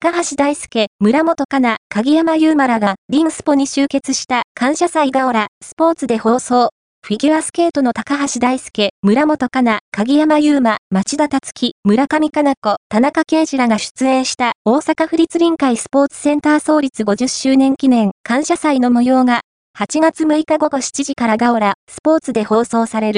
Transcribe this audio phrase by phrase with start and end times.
[0.00, 6.70] 高橋大輔、村本かな、鍵山優馬らが、リンスポに集結した感謝祭がオラ、スポーツで放送。
[7.04, 19.40] フィギュアスケートの高橋大輔、村本かな、鍵山優馬、町田達樹、村上かな子、田中啓二らが出演した大阪府立臨海スポーツセンター創立50周年記念感謝祭の模様が
[19.76, 23.16] 8月6日午後7時からガオラ、スポーツで放送される。